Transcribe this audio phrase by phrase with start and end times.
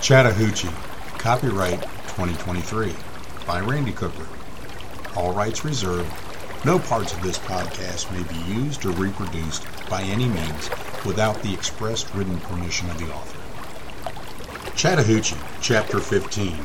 [0.00, 0.70] Chattahoochee,
[1.18, 2.94] copyright 2023
[3.46, 4.26] by Randy Cooper.
[5.14, 6.10] All rights reserved.
[6.64, 10.70] No parts of this podcast may be used or reproduced by any means
[11.04, 14.74] without the express written permission of the author.
[14.74, 16.56] Chattahoochee, Chapter 15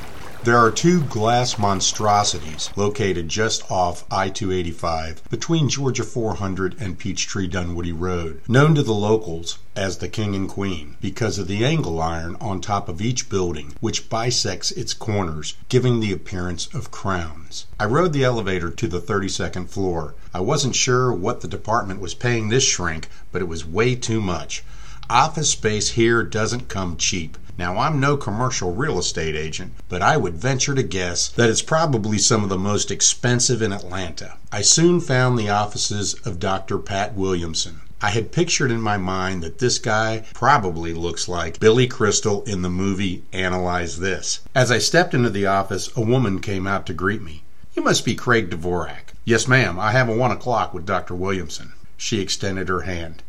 [0.45, 7.47] there are two glass monstrosities located just off I 285 between Georgia 400 and Peachtree
[7.47, 11.99] Dunwoody Road, known to the locals as the King and Queen because of the angle
[11.99, 17.65] iron on top of each building, which bisects its corners, giving the appearance of crowns.
[17.79, 20.13] I rode the elevator to the 32nd floor.
[20.31, 24.21] I wasn't sure what the department was paying this shrink, but it was way too
[24.21, 24.63] much.
[25.09, 27.37] Office space here doesn't come cheap.
[27.59, 31.61] Now, I'm no commercial real estate agent, but I would venture to guess that it's
[31.61, 34.33] probably some of the most expensive in Atlanta.
[34.51, 36.79] I soon found the offices of Dr.
[36.79, 37.81] Pat Williamson.
[38.01, 42.63] I had pictured in my mind that this guy probably looks like Billy Crystal in
[42.63, 44.39] the movie Analyze This.
[44.55, 47.43] As I stepped into the office, a woman came out to greet me.
[47.75, 49.13] You must be Craig Dvorak.
[49.23, 49.79] Yes, ma'am.
[49.79, 51.13] I have a one o'clock with Dr.
[51.13, 51.73] Williamson.
[51.95, 53.21] She extended her hand.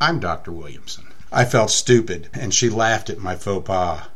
[0.00, 0.50] I'm Dr.
[0.50, 1.08] Williamson.
[1.32, 4.08] I felt stupid, and she laughed at my faux pas.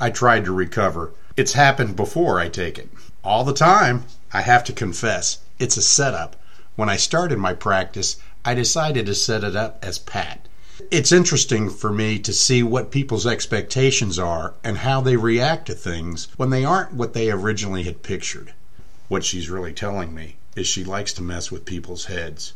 [0.00, 1.12] I tried to recover.
[1.36, 2.88] It's happened before, I take it.
[3.22, 4.06] All the time.
[4.32, 6.34] I have to confess, it's a setup.
[6.74, 10.48] When I started my practice, I decided to set it up as Pat.
[10.90, 15.74] It's interesting for me to see what people's expectations are and how they react to
[15.74, 18.54] things when they aren't what they originally had pictured.
[19.08, 22.54] What she's really telling me is she likes to mess with people's heads.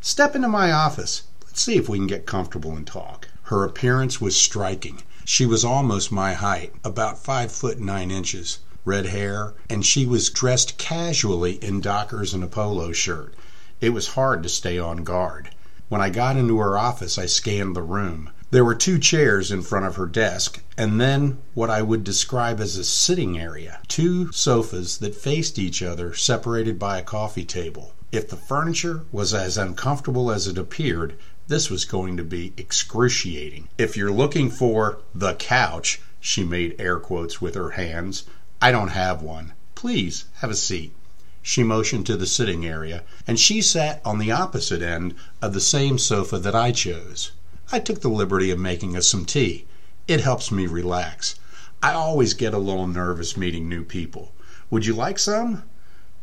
[0.00, 1.24] Step into my office.
[1.44, 3.28] Let's see if we can get comfortable and talk.
[3.52, 5.02] Her appearance was striking.
[5.26, 10.30] She was almost my height, about five foot nine inches, red hair, and she was
[10.30, 13.34] dressed casually in dockers and a polo shirt.
[13.78, 15.50] It was hard to stay on guard.
[15.90, 18.30] When I got into her office, I scanned the room.
[18.50, 22.58] There were two chairs in front of her desk, and then what I would describe
[22.58, 23.80] as a sitting area.
[23.86, 27.92] Two sofas that faced each other, separated by a coffee table.
[28.12, 31.16] If the furniture was as uncomfortable as it appeared,
[31.52, 33.68] this was going to be excruciating.
[33.76, 38.24] If you're looking for the couch, she made air quotes with her hands,
[38.62, 39.52] I don't have one.
[39.74, 40.94] Please have a seat.
[41.42, 45.60] She motioned to the sitting area, and she sat on the opposite end of the
[45.60, 47.32] same sofa that I chose.
[47.70, 49.66] I took the liberty of making us some tea.
[50.08, 51.34] It helps me relax.
[51.82, 54.32] I always get a little nervous meeting new people.
[54.70, 55.64] Would you like some?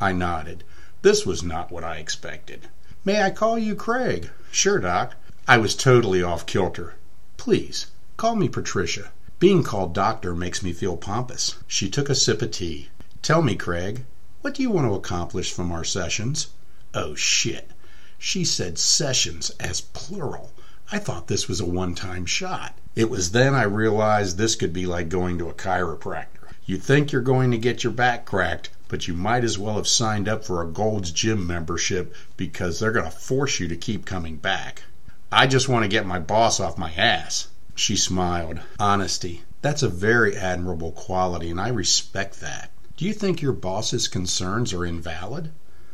[0.01, 0.63] I nodded.
[1.03, 2.67] This was not what I expected.
[3.05, 4.31] May I call you Craig?
[4.51, 5.15] Sure, Doc.
[5.49, 6.93] I was totally off kilter.
[7.37, 7.87] Please,
[8.17, 9.11] call me Patricia.
[9.39, 11.55] Being called doctor makes me feel pompous.
[11.65, 12.89] She took a sip of tea.
[13.23, 14.05] Tell me, Craig,
[14.41, 16.49] what do you want to accomplish from our sessions?
[16.93, 17.71] Oh, shit.
[18.19, 20.53] She said sessions as plural.
[20.91, 22.77] I thought this was a one time shot.
[22.95, 26.53] It was then I realized this could be like going to a chiropractor.
[26.67, 29.87] You think you're going to get your back cracked, but you might as well have
[29.87, 34.05] signed up for a Gold's Gym membership because they're going to force you to keep
[34.05, 34.83] coming back.
[35.31, 37.49] I just want to get my boss off my ass.
[37.75, 38.61] She smiled.
[38.79, 39.43] Honesty.
[39.61, 42.71] That's a very admirable quality, and I respect that.
[42.97, 45.51] Do you think your boss's concerns are invalid?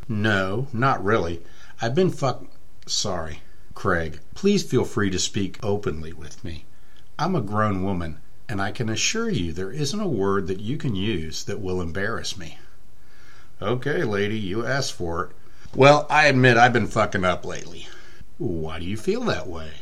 [0.08, 1.42] No, not really.
[1.82, 2.46] I've been fuck.
[2.86, 3.42] Sorry.
[3.74, 6.64] Craig, please feel free to speak openly with me.
[7.20, 10.78] I'm a grown woman, and I can assure you there isn't a word that you
[10.78, 12.58] can use that will embarrass me.
[13.62, 15.32] Okay, lady, you asked for it.
[15.76, 17.88] Well, I admit I've been fucking up lately.
[18.38, 19.76] Why do you feel that way?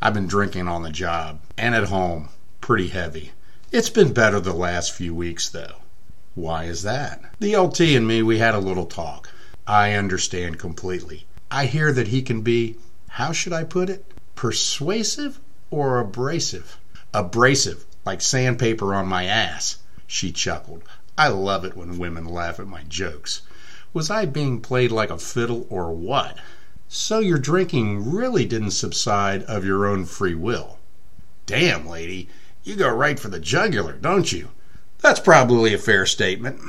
[0.00, 2.28] I've been drinking on the job and at home,
[2.60, 3.32] pretty heavy.
[3.72, 5.78] It's been better the last few weeks, though.
[6.36, 7.20] Why is that?
[7.40, 9.30] The LT and me, we had a little talk.
[9.66, 11.26] I understand completely.
[11.50, 12.76] I hear that he can be,
[13.08, 14.04] how should I put it?
[14.36, 15.40] Persuasive
[15.72, 16.78] or abrasive?
[17.12, 19.78] Abrasive, like sandpaper on my ass.
[20.06, 20.84] She chuckled.
[21.18, 23.42] I love it when women laugh at my jokes.
[23.92, 26.38] Was I being played like a fiddle or what?
[26.88, 30.78] So your drinking really didn't subside of your own free will.
[31.44, 32.28] Damn, lady,
[32.64, 34.50] you go right for the jugular, don't you?
[35.00, 36.60] That's probably a fair statement.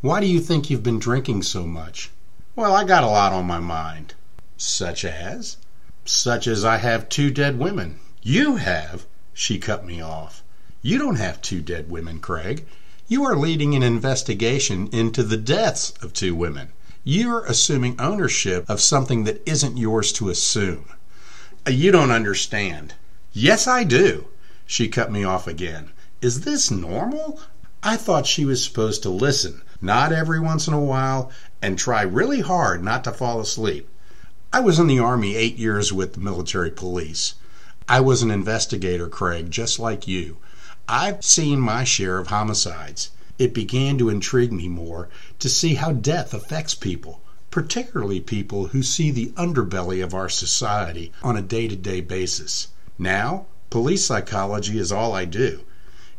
[0.00, 2.10] Why do you think you've been drinking so much?
[2.56, 4.14] Well, I got a lot on my mind.
[4.56, 5.56] Such as?
[6.04, 7.98] Such as I have two dead women.
[8.22, 9.06] You have?
[9.32, 10.42] She cut me off.
[10.82, 12.66] You don't have two dead women, Craig.
[13.08, 16.72] You are leading an investigation into the deaths of two women.
[17.06, 20.86] You're assuming ownership of something that isn't yours to assume.
[21.68, 22.94] You don't understand.
[23.34, 24.28] Yes, I do.
[24.64, 25.90] She cut me off again.
[26.22, 27.42] Is this normal?
[27.82, 31.30] I thought she was supposed to listen, nod every once in a while,
[31.60, 33.86] and try really hard not to fall asleep.
[34.50, 37.34] I was in the Army eight years with the military police.
[37.86, 40.38] I was an investigator, Craig, just like you.
[40.88, 43.10] I've seen my share of homicides.
[43.36, 45.08] It began to intrigue me more
[45.40, 47.20] to see how death affects people,
[47.50, 52.68] particularly people who see the underbelly of our society on a day to day basis.
[52.96, 55.62] Now, police psychology is all I do.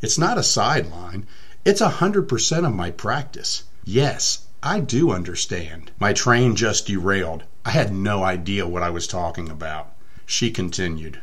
[0.02, 1.26] It's not a sideline,
[1.64, 3.64] it's a hundred percent of my practice.
[3.86, 5.92] Yes, I do understand.
[6.00, 7.44] My train just derailed.
[7.64, 9.94] I had no idea what I was talking about.
[10.26, 11.22] She continued.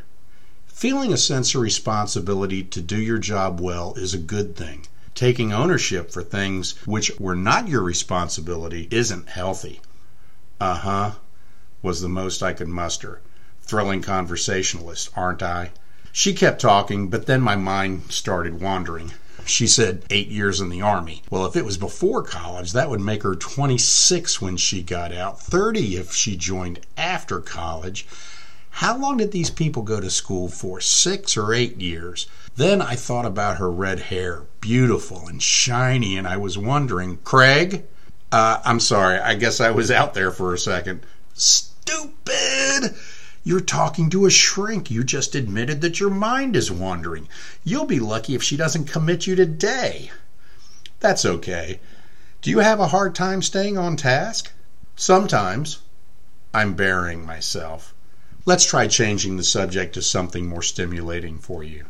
[0.65, 4.87] Feeling a sense of responsibility to do your job well is a good thing.
[5.15, 9.79] Taking ownership for things which were not your responsibility isn't healthy.
[10.59, 11.11] Uh huh,
[11.83, 13.21] was the most I could muster.
[13.61, 15.71] Thrilling conversationalist, aren't I?
[16.11, 19.13] She kept talking, but then my mind started wandering.
[19.45, 21.21] She said eight years in the Army.
[21.29, 25.39] Well, if it was before college, that would make her 26 when she got out,
[25.41, 28.07] 30 if she joined after college.
[28.77, 30.81] How long did these people go to school for?
[30.81, 32.25] Six or eight years.
[32.55, 37.83] Then I thought about her red hair, beautiful and shiny, and I was wondering, Craig?
[38.31, 41.05] Uh, I'm sorry, I guess I was out there for a second.
[41.35, 42.95] Stupid!
[43.43, 44.89] You're talking to a shrink.
[44.89, 47.29] You just admitted that your mind is wandering.
[47.63, 50.09] You'll be lucky if she doesn't commit you today.
[50.99, 51.79] That's okay.
[52.41, 54.51] Do you have a hard time staying on task?
[54.95, 55.77] Sometimes.
[56.55, 57.92] I'm burying myself.
[58.45, 61.85] Let's try changing the subject to something more stimulating for you.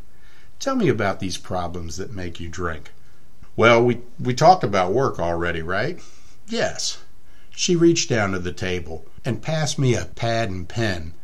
[0.59, 2.91] Tell me about these problems that make you drink.
[3.55, 5.99] Well, we, we talked about work already, right?
[6.47, 6.99] Yes.
[7.49, 11.15] She reached down to the table and passed me a pad and pen.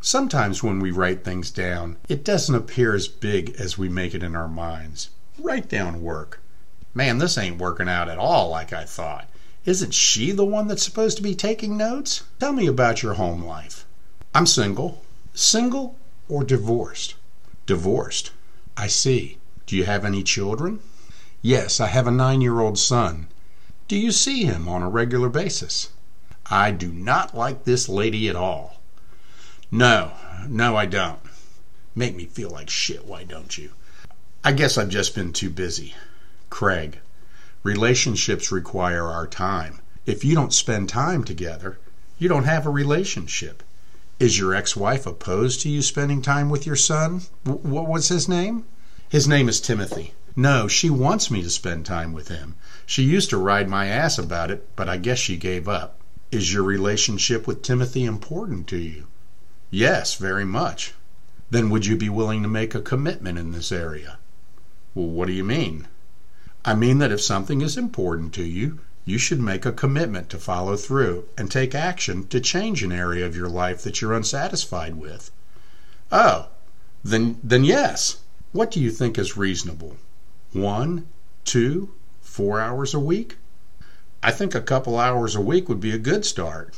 [0.00, 4.22] Sometimes when we write things down, it doesn't appear as big as we make it
[4.22, 5.10] in our minds.
[5.38, 6.40] Write down work.
[6.94, 9.28] Man, this ain't working out at all like I thought.
[9.66, 12.22] Isn't she the one that's supposed to be taking notes?
[12.38, 13.84] Tell me about your home life.
[14.32, 15.02] I'm single.
[15.34, 15.96] Single
[16.28, 17.16] or divorced?
[17.66, 18.30] Divorced.
[18.76, 19.38] I see.
[19.66, 20.78] Do you have any children?
[21.42, 23.26] Yes, I have a nine year old son.
[23.88, 25.88] Do you see him on a regular basis?
[26.46, 28.80] I do not like this lady at all.
[29.70, 30.12] No,
[30.48, 31.20] no, I don't.
[31.96, 33.72] Make me feel like shit, why don't you?
[34.44, 35.94] I guess I've just been too busy.
[36.50, 37.00] Craig,
[37.64, 39.80] relationships require our time.
[40.06, 41.78] If you don't spend time together,
[42.16, 43.64] you don't have a relationship.
[44.20, 47.22] Is your ex wife opposed to you spending time with your son?
[47.46, 48.66] W- what was his name?
[49.08, 50.12] His name is Timothy.
[50.36, 52.54] No, she wants me to spend time with him.
[52.84, 55.98] She used to ride my ass about it, but I guess she gave up.
[56.30, 59.06] Is your relationship with Timothy important to you?
[59.70, 60.92] Yes, very much.
[61.48, 64.18] Then would you be willing to make a commitment in this area?
[64.94, 65.88] Well, what do you mean?
[66.62, 70.38] I mean that if something is important to you, you should make a commitment to
[70.38, 74.94] follow through and take action to change an area of your life that you're unsatisfied
[74.94, 75.32] with.
[76.12, 76.46] Oh,
[77.02, 78.20] then then yes.
[78.52, 79.96] What do you think is reasonable?
[80.52, 81.08] One,
[81.44, 83.38] two, four hours a week?
[84.22, 86.72] I think a couple hours a week would be a good start.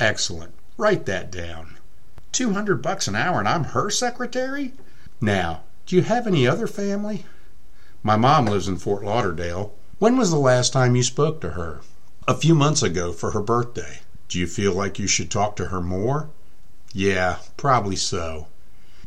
[0.00, 0.54] Excellent.
[0.76, 1.78] Write that down.
[2.32, 4.72] Two hundred bucks an hour and I'm her secretary?
[5.20, 7.26] Now, do you have any other family?
[8.02, 9.74] My mom lives in Fort Lauderdale.
[10.00, 11.82] When was the last time you spoke to her?
[12.26, 13.98] A few months ago for her birthday.
[14.30, 16.30] Do you feel like you should talk to her more?
[16.94, 18.46] Yeah, probably so.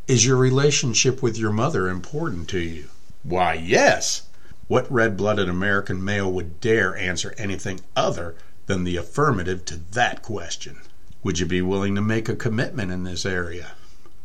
[0.08, 2.90] Is your relationship with your mother important to you?
[3.24, 4.28] Why, yes.
[4.68, 8.36] What red blooded American male would dare answer anything other
[8.68, 10.78] than the affirmative to that question?
[11.24, 13.72] Would you be willing to make a commitment in this area?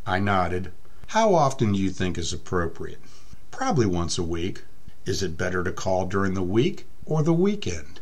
[0.05, 0.71] I nodded.
[1.07, 2.99] How often do you think is appropriate?
[3.49, 4.61] Probably once a week.
[5.09, 7.99] Is it better to call during the week or the weekend?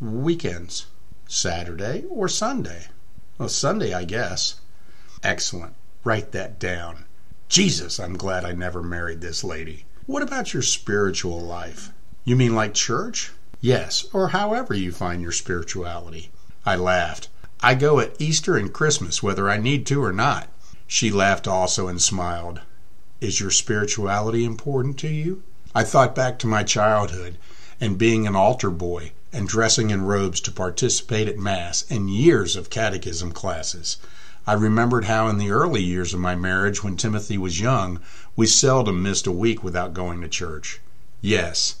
[0.00, 0.86] Weekends.
[1.26, 2.86] Saturday or Sunday?
[3.36, 4.60] Well, Sunday, I guess.
[5.24, 5.74] Excellent.
[6.04, 7.06] Write that down.
[7.48, 9.86] Jesus, I'm glad I never married this lady.
[10.06, 11.90] What about your spiritual life?
[12.24, 13.32] You mean like church?
[13.60, 16.30] Yes, or however you find your spirituality.
[16.64, 17.28] I laughed.
[17.60, 20.48] I go at Easter and Christmas whether I need to or not.
[20.86, 22.60] She laughed also and smiled.
[23.20, 25.42] Is your spirituality important to you?
[25.76, 27.36] I thought back to my childhood
[27.82, 32.56] and being an altar boy and dressing in robes to participate at Mass and years
[32.56, 33.98] of catechism classes.
[34.46, 38.00] I remembered how in the early years of my marriage, when Timothy was young,
[38.36, 40.80] we seldom missed a week without going to church.
[41.20, 41.74] Yes.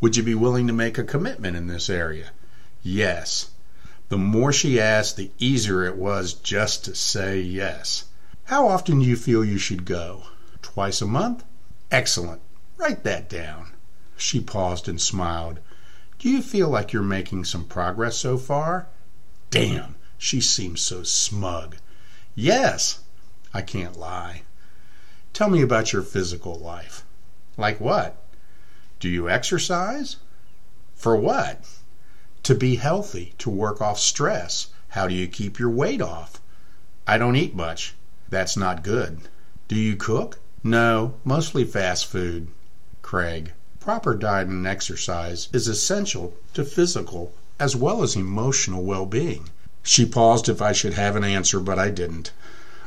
[0.00, 2.30] Would you be willing to make a commitment in this area?
[2.82, 3.50] Yes.
[4.08, 8.04] The more she asked, the easier it was just to say yes.
[8.44, 10.22] How often do you feel you should go?
[10.62, 11.44] Twice a month?
[11.90, 12.40] Excellent.
[12.80, 13.72] Write that down.
[14.16, 15.60] She paused and smiled.
[16.18, 18.88] Do you feel like you're making some progress so far?
[19.50, 21.76] Damn, she seems so smug.
[22.34, 23.00] Yes,
[23.52, 24.44] I can't lie.
[25.34, 27.04] Tell me about your physical life.
[27.58, 28.16] Like what?
[28.98, 30.16] Do you exercise?
[30.94, 31.62] For what?
[32.44, 34.68] To be healthy, to work off stress.
[34.88, 36.40] How do you keep your weight off?
[37.06, 37.94] I don't eat much.
[38.30, 39.28] That's not good.
[39.68, 40.38] Do you cook?
[40.64, 42.48] No, mostly fast food.
[43.10, 43.50] Craig.
[43.80, 49.50] Proper diet and exercise is essential to physical as well as emotional well being.
[49.82, 52.30] She paused if I should have an answer, but I didn't.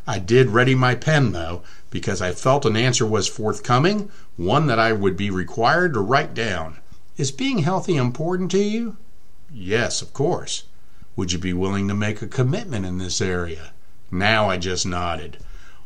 [0.08, 4.80] I did ready my pen, though, because I felt an answer was forthcoming, one that
[4.80, 6.78] I would be required to write down.
[7.18, 8.96] Is being healthy important to you?
[9.52, 10.64] Yes, of course.
[11.18, 13.74] Would you be willing to make a commitment in this area?
[14.10, 15.40] Now I just nodded.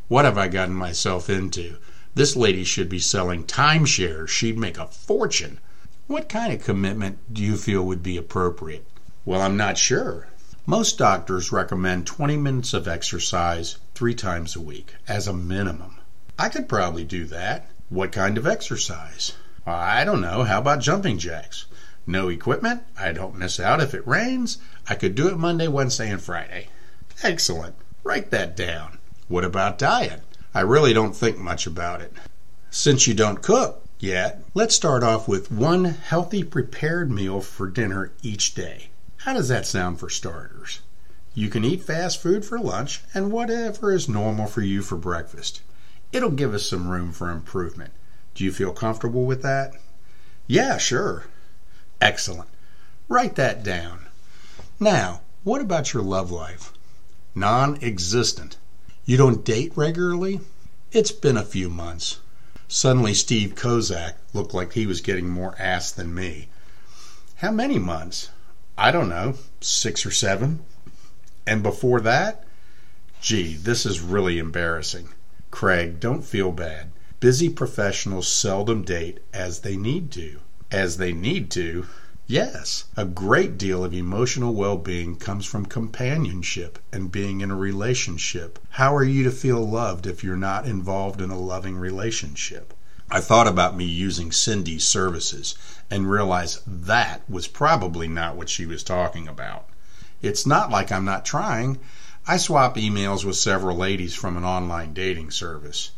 [0.06, 1.78] What have I gotten myself into?
[2.14, 4.28] This lady should be selling timeshares.
[4.28, 5.58] She'd make a fortune.
[6.06, 8.86] What kind of commitment do you feel would be appropriate?
[9.24, 10.28] Well, I'm not sure.
[10.64, 15.96] Most doctors recommend 20 minutes of exercise three times a week as a minimum.
[16.38, 17.70] I could probably do that.
[17.88, 19.32] What kind of exercise?
[19.66, 20.44] I don't know.
[20.44, 21.66] How about jumping jacks?
[22.06, 22.84] No equipment.
[22.98, 24.58] I don't miss out if it rains.
[24.88, 26.68] I could do it Monday, Wednesday, and Friday.
[27.22, 27.74] Excellent.
[28.02, 28.98] Write that down.
[29.28, 30.22] What about diet?
[30.54, 32.12] I really don't think much about it.
[32.70, 38.12] Since you don't cook yet, let's start off with one healthy prepared meal for dinner
[38.22, 38.88] each day.
[39.18, 40.80] How does that sound for starters?
[41.34, 45.60] You can eat fast food for lunch and whatever is normal for you for breakfast.
[46.12, 47.92] It'll give us some room for improvement.
[48.34, 49.74] Do you feel comfortable with that?
[50.46, 51.24] Yeah, sure.
[52.00, 52.48] Excellent.
[53.08, 54.06] Write that down.
[54.80, 56.72] Now, what about your love life?
[57.34, 58.56] Non existent.
[59.08, 60.40] You don't date regularly?
[60.92, 62.18] It's been a few months.
[62.68, 66.48] Suddenly, Steve Kozak looked like he was getting more ass than me.
[67.36, 68.28] How many months?
[68.76, 70.60] I don't know, six or seven.
[71.46, 72.44] And before that?
[73.22, 75.08] Gee, this is really embarrassing.
[75.50, 76.90] Craig, don't feel bad.
[77.18, 80.40] Busy professionals seldom date as they need to.
[80.70, 81.86] As they need to?
[82.30, 87.56] Yes, a great deal of emotional well being comes from companionship and being in a
[87.56, 88.58] relationship.
[88.72, 92.74] How are you to feel loved if you're not involved in a loving relationship?
[93.10, 95.54] I thought about me using Cindy's services
[95.90, 99.66] and realized that was probably not what she was talking about.
[100.20, 101.78] It's not like I'm not trying.
[102.26, 105.92] I swap emails with several ladies from an online dating service.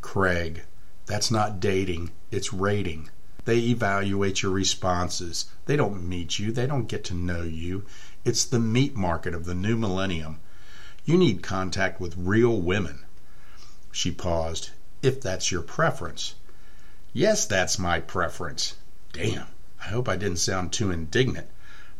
[0.00, 0.64] Craig,
[1.06, 3.10] that's not dating, it's rating.
[3.48, 5.46] They evaluate your responses.
[5.64, 7.86] They don't meet you, they don't get to know you.
[8.22, 10.40] It's the meat market of the new millennium.
[11.06, 13.06] You need contact with real women.
[13.90, 14.72] She paused.
[15.00, 16.34] If that's your preference.
[17.14, 18.74] Yes, that's my preference.
[19.14, 19.46] Damn,
[19.80, 21.46] I hope I didn't sound too indignant.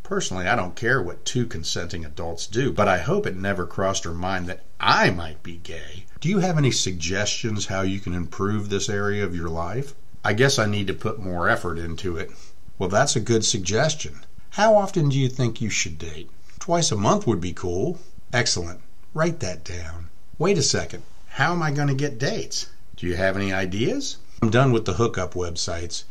[0.03, 4.05] Personally, I don't care what two consenting adults do, but I hope it never crossed
[4.05, 6.05] her mind that I might be gay.
[6.21, 9.95] Do you have any suggestions how you can improve this area of your life?
[10.29, 12.31] I guess I need to put more effort into it.
[12.79, 14.27] Well, that's a good suggestion.
[14.51, 16.29] How often do you think you should date?
[16.59, 17.99] Twice a month would be cool.
[18.31, 18.83] Excellent.
[19.15, 20.11] Write that down.
[20.37, 21.03] Wait a second.
[21.29, 22.67] How am I going to get dates?
[22.97, 24.19] Do you have any ideas?
[24.43, 26.05] I'm done with the hookup websites.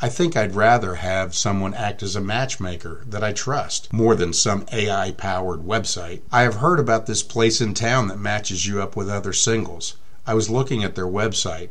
[0.00, 4.32] I think I'd rather have someone act as a matchmaker that I trust more than
[4.32, 6.20] some AI powered website.
[6.30, 9.96] I have heard about this place in town that matches you up with other singles.
[10.24, 11.70] I was looking at their website.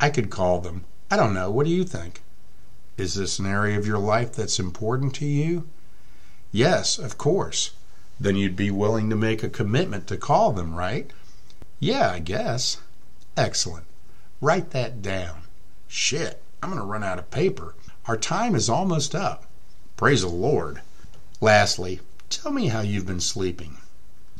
[0.00, 0.86] I could call them.
[1.14, 1.48] I don't know.
[1.48, 2.22] What do you think?
[2.96, 5.68] Is this an area of your life that's important to you?
[6.50, 7.70] Yes, of course.
[8.18, 11.12] Then you'd be willing to make a commitment to call them, right?
[11.78, 12.78] Yeah, I guess.
[13.36, 13.86] Excellent.
[14.40, 15.42] Write that down.
[15.86, 17.76] Shit, I'm going to run out of paper.
[18.06, 19.44] Our time is almost up.
[19.96, 20.80] Praise the Lord.
[21.40, 23.76] Lastly, tell me how you've been sleeping.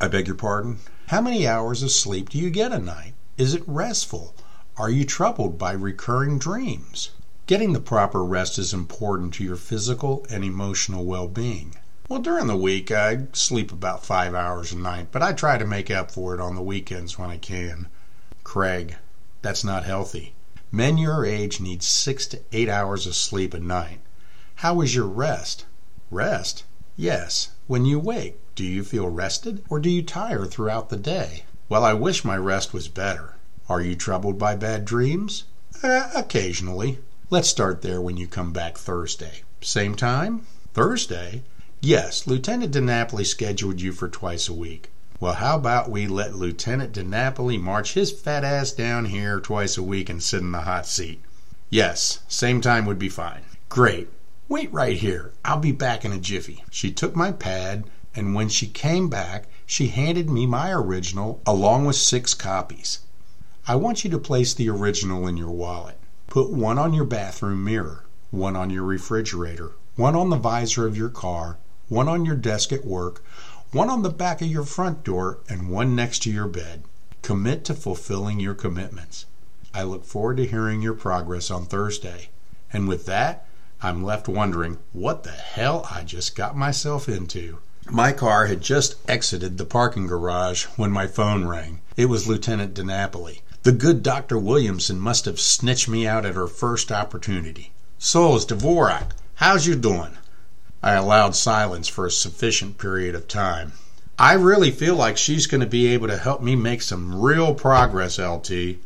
[0.01, 0.81] I beg your pardon?
[1.07, 3.15] How many hours of sleep do you get a night?
[3.39, 4.35] Is it restful?
[4.77, 7.11] Are you troubled by recurring dreams?
[7.47, 11.77] Getting the proper rest is important to your physical and emotional well being.
[12.09, 15.65] Well, during the week, I sleep about five hours a night, but I try to
[15.65, 17.87] make up for it on the weekends when I can.
[18.43, 18.97] Craig,
[19.43, 20.35] that's not healthy.
[20.73, 24.01] Men your age need six to eight hours of sleep a night.
[24.57, 25.67] How is your rest?
[26.11, 26.65] Rest?
[26.97, 27.51] Yes.
[27.69, 31.45] When you wake, do you feel rested or do you tire throughout the day?
[31.69, 33.37] Well, I wish my rest was better.
[33.67, 35.45] Are you troubled by bad dreams?
[35.83, 36.99] Uh, occasionally.
[37.31, 39.43] Let's start there when you come back Thursday.
[39.63, 40.47] Same time?
[40.75, 41.45] Thursday?
[41.81, 44.91] Yes, Lieutenant DiNapoli scheduled you for twice a week.
[45.19, 49.83] Well, how about we let Lieutenant DiNapoli march his fat ass down here twice a
[49.83, 51.23] week and sit in the hot seat?
[51.71, 53.45] Yes, same time would be fine.
[53.71, 54.11] Great.
[54.47, 55.33] Wait right here.
[55.43, 56.63] I'll be back in a jiffy.
[56.71, 61.87] She took my pad, and when she came back, she handed me my original along
[61.87, 62.99] with six copies.
[63.67, 65.99] I want you to place the original in your wallet.
[66.27, 70.99] Put one on your bathroom mirror, one on your refrigerator, one on the visor of
[70.99, 71.57] your car,
[71.89, 73.25] one on your desk at work,
[73.73, 76.83] one on the back of your front door, and one next to your bed.
[77.23, 79.25] Commit to fulfilling your commitments.
[79.73, 82.29] I look forward to hearing your progress on Thursday.
[82.71, 83.47] And with that,
[83.81, 87.61] I'm left wondering what the hell I just got myself into.
[87.91, 91.81] My car had just exited the parking garage when my phone rang.
[91.97, 93.41] It was Lieutenant DiNapoli.
[93.65, 94.39] The good Dr.
[94.39, 97.73] Williamson must have snitched me out at her first opportunity.
[97.99, 100.19] So's Dvorak, how's you doing?
[100.83, 103.73] I allowed silence for a sufficient period of time.
[104.19, 107.55] I really feel like she's going to be able to help me make some real
[107.55, 108.77] progress, LT.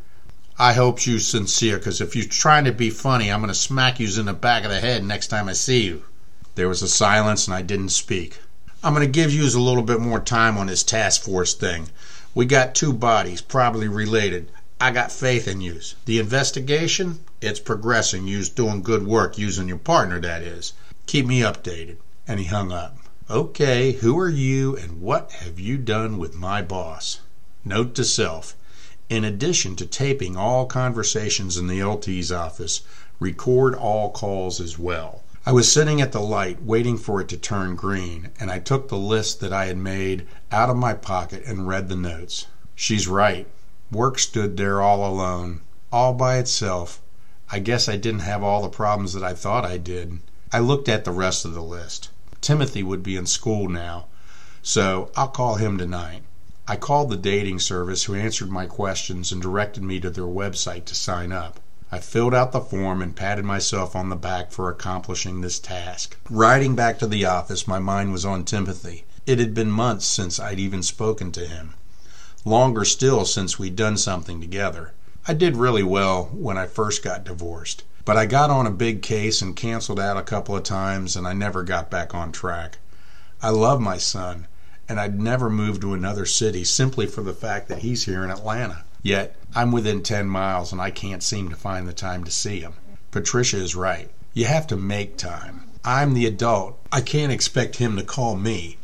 [0.60, 3.98] I hope you's sincere, because if you're trying to be funny, I'm going to smack
[3.98, 6.04] you in the back of the head next time I see you.
[6.54, 8.38] There was a silence, and I didn't speak.
[8.84, 11.88] I'm going to give you a little bit more time on this task force thing.
[12.32, 14.52] We got two bodies, probably related.
[14.80, 15.96] I got faith in yous.
[16.04, 18.28] The investigation, it's progressing.
[18.28, 20.72] You's doing good work using your partner, that is.
[21.06, 21.96] Keep me updated.
[22.28, 22.96] And he hung up.
[23.28, 27.18] Okay, who are you and what have you done with my boss?
[27.64, 28.54] Note to self.
[29.08, 32.82] In addition to taping all conversations in the LT's office,
[33.18, 35.24] record all calls as well.
[35.44, 38.88] I was sitting at the light waiting for it to turn green, and I took
[38.88, 42.46] the list that I had made out of my pocket and read the notes.
[42.76, 43.48] She's right.
[43.90, 47.00] Work stood there all alone, all by itself.
[47.50, 50.18] I guess I didn't have all the problems that I thought I did.
[50.52, 52.10] I looked at the rest of the list.
[52.42, 54.04] Timothy would be in school now,
[54.62, 56.22] so I'll call him tonight.
[56.66, 60.84] I called the dating service who answered my questions and directed me to their website
[60.84, 61.58] to sign up.
[61.90, 66.18] I filled out the form and patted myself on the back for accomplishing this task.
[66.28, 69.06] Riding back to the office, my mind was on Timothy.
[69.24, 71.72] It had been months since I'd even spoken to him
[72.48, 74.92] longer still since we'd done something together.
[75.26, 79.02] I did really well when I first got divorced, but I got on a big
[79.02, 82.78] case and canceled out a couple of times and I never got back on track.
[83.42, 84.48] I love my son,
[84.88, 88.30] and I'd never move to another city simply for the fact that he's here in
[88.30, 88.84] Atlanta.
[89.02, 92.60] Yet, I'm within 10 miles and I can't seem to find the time to see
[92.60, 92.74] him.
[93.10, 94.10] Patricia is right.
[94.32, 95.64] You have to make time.
[95.84, 96.78] I'm the adult.
[96.90, 98.78] I can't expect him to call me.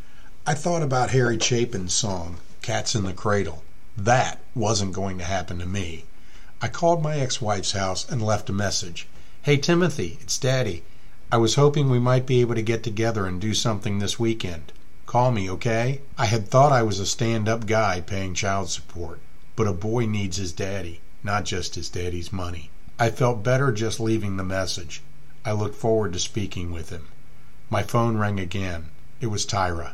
[0.47, 3.63] I thought about Harry Chapin's song, Cats in the Cradle.
[3.95, 6.07] That wasn't going to happen to me.
[6.63, 9.07] I called my ex wife's house and left a message.
[9.43, 10.83] Hey, Timothy, it's Daddy.
[11.31, 14.73] I was hoping we might be able to get together and do something this weekend.
[15.05, 16.01] Call me, okay?
[16.17, 19.21] I had thought I was a stand up guy paying child support,
[19.57, 22.71] but a boy needs his daddy, not just his daddy's money.
[22.99, 25.03] I felt better just leaving the message.
[25.45, 27.09] I looked forward to speaking with him.
[27.69, 28.89] My phone rang again.
[29.21, 29.93] It was Tyra.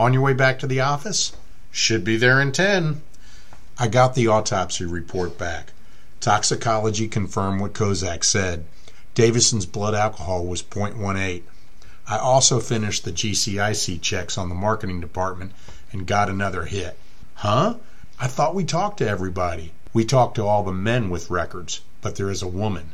[0.00, 1.30] On your way back to the office?
[1.74, 3.00] Should be there in 10.
[3.78, 5.72] I got the autopsy report back.
[6.20, 8.66] Toxicology confirmed what Kozak said.
[9.14, 11.42] Davison's blood alcohol was 0.18.
[12.06, 15.52] I also finished the GCIC checks on the marketing department
[15.92, 16.98] and got another hit.
[17.36, 17.76] Huh?
[18.20, 19.72] I thought we talked to everybody.
[19.94, 22.92] We talked to all the men with records, but there is a woman.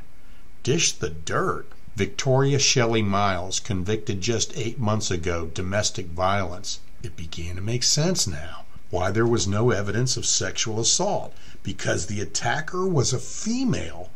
[0.62, 1.66] Dish the dirt.
[1.96, 6.78] Victoria Shelley Miles, convicted just eight months ago, domestic violence.
[7.02, 12.06] It began to make sense now why there was no evidence of sexual assault because
[12.06, 14.10] the attacker was a female.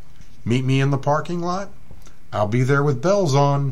[0.45, 1.71] Meet me in the parking lot.
[2.33, 3.71] I'll be there with bells on.